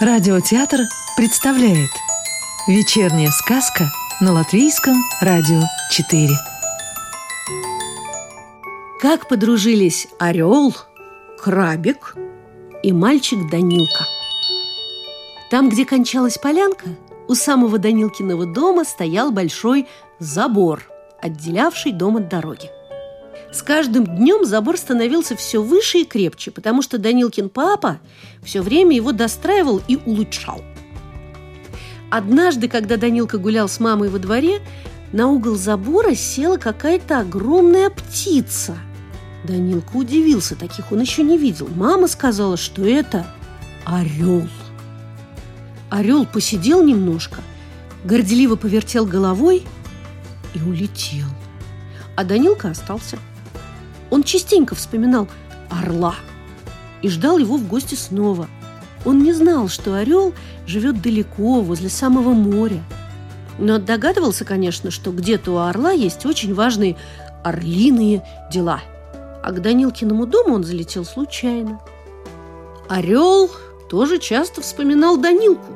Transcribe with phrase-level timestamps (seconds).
[0.00, 0.82] Радиотеатр
[1.16, 1.90] представляет
[2.68, 3.90] Вечерняя сказка
[4.20, 5.60] на Латвийском радио
[5.90, 6.28] 4
[9.00, 10.72] Как подружились орел,
[11.36, 12.14] крабик
[12.84, 14.06] и мальчик Данилка
[15.50, 16.90] Там, где кончалась полянка,
[17.26, 19.88] у самого Данилкиного дома стоял большой
[20.20, 20.84] забор,
[21.20, 22.70] отделявший дом от дороги.
[23.58, 27.98] С каждым днем забор становился все выше и крепче, потому что Данилкин папа
[28.40, 30.62] все время его достраивал и улучшал.
[32.08, 34.60] Однажды, когда Данилка гулял с мамой во дворе,
[35.10, 38.76] на угол забора села какая-то огромная птица.
[39.42, 41.68] Данилка удивился, таких он еще не видел.
[41.74, 43.26] Мама сказала, что это
[43.84, 44.46] орел.
[45.90, 47.40] Орел посидел немножко,
[48.04, 49.64] горделиво повертел головой
[50.54, 51.26] и улетел.
[52.14, 53.18] А Данилка остался.
[54.10, 55.28] Он частенько вспоминал
[55.70, 56.14] орла
[57.02, 58.48] и ждал его в гости снова.
[59.04, 60.34] Он не знал, что орел
[60.66, 62.82] живет далеко, возле самого моря.
[63.58, 66.96] Но догадывался, конечно, что где-то у орла есть очень важные
[67.44, 68.80] орлиные дела.
[69.42, 71.80] А к Данилкиному дому он залетел случайно.
[72.88, 73.50] Орел
[73.88, 75.74] тоже часто вспоминал Данилку.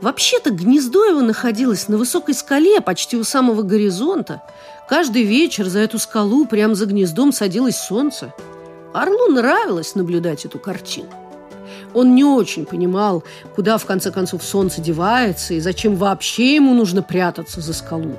[0.00, 4.42] Вообще-то гнездо его находилось на высокой скале, почти у самого горизонта–
[4.88, 8.34] Каждый вечер за эту скалу прямо за гнездом садилось солнце.
[8.92, 11.08] Орлу нравилось наблюдать эту картину.
[11.94, 17.02] Он не очень понимал, куда в конце концов солнце девается и зачем вообще ему нужно
[17.02, 18.16] прятаться за скалу.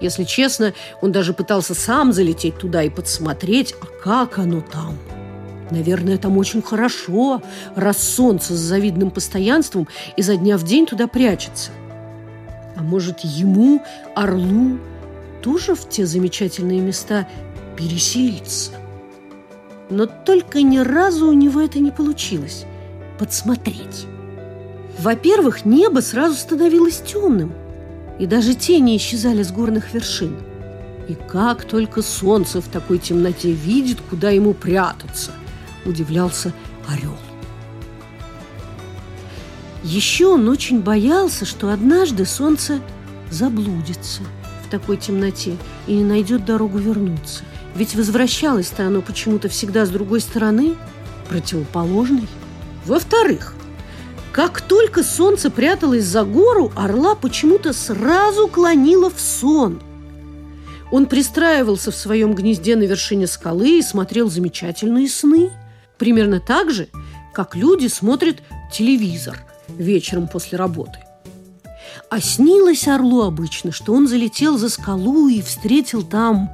[0.00, 4.98] Если честно, он даже пытался сам залететь туда и подсмотреть, а как оно там.
[5.70, 7.40] Наверное, там очень хорошо,
[7.74, 11.70] раз солнце с завидным постоянством изо дня в день туда прячется.
[12.76, 13.82] А может, ему,
[14.14, 14.78] орлу,
[15.46, 17.28] тоже в те замечательные места
[17.76, 18.72] переселиться.
[19.90, 22.64] Но только ни разу у него это не получилось–
[23.20, 24.06] подсмотреть.
[24.98, 27.52] Во-первых, небо сразу становилось темным,
[28.18, 30.36] и даже тени исчезали с горных вершин.
[31.06, 35.30] И как только солнце в такой темноте видит, куда ему прятаться,
[35.84, 36.52] удивлялся
[36.88, 37.16] орел.
[39.84, 42.80] Еще он очень боялся, что однажды солнце
[43.30, 44.22] заблудится–
[44.66, 45.56] такой темноте
[45.86, 47.44] и не найдет дорогу вернуться.
[47.74, 50.74] Ведь возвращалось-то оно почему-то всегда с другой стороны,
[51.28, 52.28] противоположной.
[52.86, 53.54] Во-вторых,
[54.32, 59.82] как только солнце пряталось за гору, орла почему-то сразу клонило в сон.
[60.92, 65.50] Он пристраивался в своем гнезде на вершине скалы и смотрел замечательные сны.
[65.98, 66.88] Примерно так же,
[67.34, 69.38] как люди смотрят телевизор
[69.68, 70.98] вечером после работы.
[72.10, 76.50] А снилось орлу обычно, что он залетел за скалу и встретил там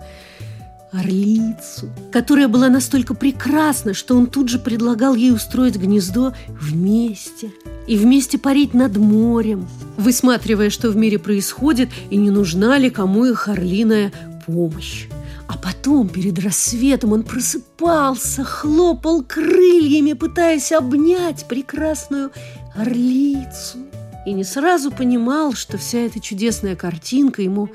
[0.93, 7.51] орлицу, которая была настолько прекрасна, что он тут же предлагал ей устроить гнездо вместе
[7.87, 9.67] и вместе парить над морем,
[9.97, 14.13] высматривая, что в мире происходит и не нужна ли кому их орлиная
[14.47, 15.07] помощь.
[15.49, 22.31] А потом, перед рассветом, он просыпался, хлопал крыльями, пытаясь обнять прекрасную
[22.75, 23.79] орлицу–
[24.25, 27.71] и не сразу понимал, что вся эта чудесная картинка ему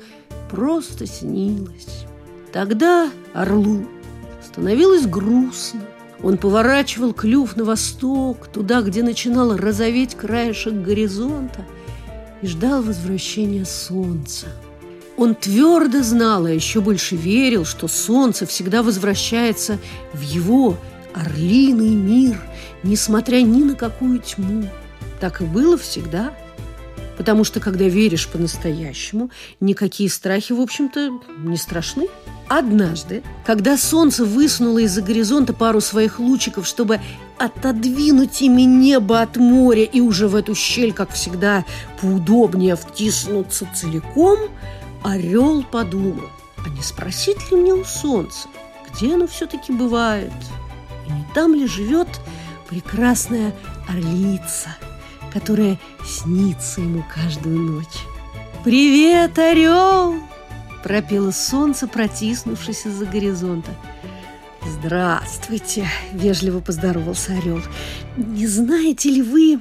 [0.50, 2.06] просто снилась.
[2.52, 3.86] Тогда орлу
[4.44, 5.82] становилось грустно.
[6.22, 11.64] Он поворачивал клюв на восток, туда, где начинал розоветь краешек горизонта,
[12.42, 14.46] и ждал возвращения солнца.
[15.16, 19.78] Он твердо знал, а еще больше верил, что солнце всегда возвращается
[20.12, 20.76] в его
[21.12, 22.40] орлиный мир,
[22.82, 24.68] несмотря ни на какую тьму.
[25.20, 26.32] Так и было всегда.
[27.16, 32.06] Потому что, когда веришь по-настоящему, никакие страхи, в общем-то, не страшны.
[32.48, 37.00] Однажды, когда солнце высунуло из-за горизонта пару своих лучиков, чтобы
[37.36, 41.64] отодвинуть ими небо от моря и уже в эту щель, как всегда,
[42.00, 44.38] поудобнее втиснуться целиком,
[45.02, 46.30] орел подумал,
[46.64, 48.48] а не спросить ли мне у солнца,
[48.88, 50.32] где оно все-таки бывает?
[51.08, 52.08] И не там ли живет
[52.68, 53.52] прекрасная
[53.88, 54.76] орлица–
[55.32, 58.04] которая снится ему каждую ночь.
[58.64, 60.16] «Привет, орел!»–
[60.82, 63.70] пропело солнце, протиснувшись из-за горизонта.
[64.66, 67.60] «Здравствуйте!»– вежливо поздоровался орел.
[68.16, 69.60] «Не знаете ли вы...»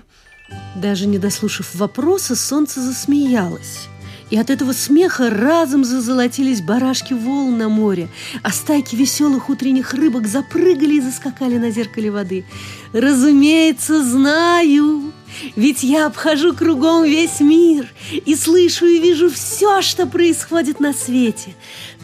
[0.75, 3.87] Даже не дослушав вопроса, солнце засмеялось.
[4.29, 8.09] И от этого смеха разом зазолотились барашки волн на море,
[8.43, 12.43] а стайки веселых утренних рыбок запрыгали и заскакали на зеркале воды.
[12.91, 15.13] «Разумеется, знаю!»
[15.55, 21.55] Ведь я обхожу кругом весь мир и слышу и вижу все, что происходит на свете.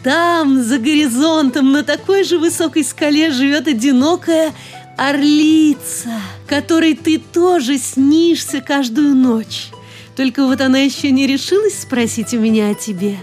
[0.02, 4.52] Там, за горизонтом, на такой же высокой скале живет одинокая
[4.96, 9.68] орлица, которой ты тоже снишься каждую ночь.
[10.16, 13.16] Только вот она еще не решилась спросить у меня о тебе.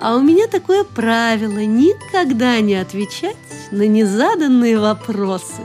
[0.00, 3.36] А у меня такое правило– никогда не отвечать
[3.70, 5.62] на незаданные вопросы.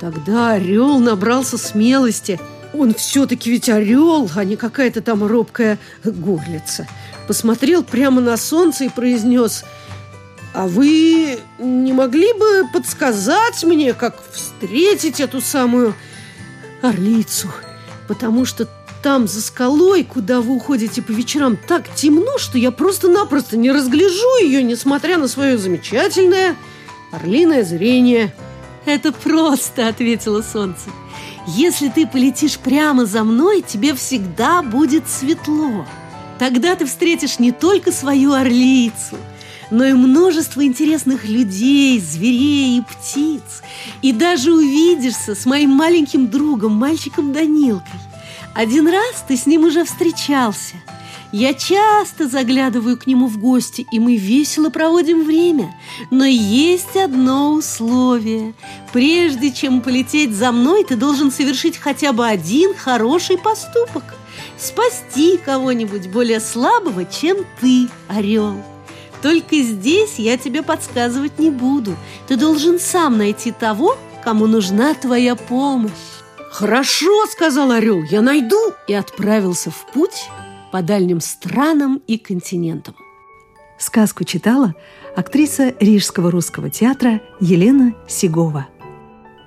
[0.00, 2.38] Тогда орел набрался смелости.
[2.74, 6.86] Он все-таки ведь орел, а не какая-то там робкая горлица.
[7.26, 9.64] Посмотрел прямо на солнце и произнес–
[10.54, 15.94] а вы не могли бы подсказать мне, как встретить эту самую
[16.80, 17.50] орлицу?
[18.06, 18.68] Потому что
[19.02, 24.38] там, за скалой, куда вы уходите по вечерам, так темно, что я просто-напросто не разгляжу
[24.42, 26.54] ее, несмотря на свое замечательное
[27.10, 28.32] орлиное зрение.
[28.84, 30.90] «Это просто»,— ответило солнце.
[31.46, 35.86] «Если ты полетишь прямо за мной, тебе всегда будет светло.
[36.38, 39.16] Тогда ты встретишь не только свою орлицу—
[39.70, 43.62] но и множество интересных людей, зверей и птиц.
[44.02, 48.00] И даже увидишься с моим маленьким другом, мальчиком Данилкой.
[48.54, 50.76] Один раз ты с ним уже встречался.
[51.36, 55.74] Я часто заглядываю к нему в гости, и мы весело проводим время.
[56.12, 58.54] Но есть одно условие.
[58.92, 64.04] Прежде чем полететь за мной, ты должен совершить хотя бы один хороший поступок.
[64.56, 68.54] Спасти кого-нибудь более слабого, чем ты, орел.
[69.20, 71.96] Только здесь я тебе подсказывать не буду.
[72.28, 75.90] Ты должен сам найти того, кому нужна твоя помощь.
[76.52, 80.28] «Хорошо»,— сказал орел,— «я найду» и отправился в путь
[80.74, 82.96] по дальним странам и континентам.
[83.78, 84.74] Сказку читала
[85.14, 88.66] актриса Рижского русского театра Елена Сигова.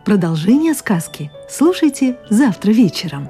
[0.06, 3.28] Продолжение сказки слушайте завтра вечером.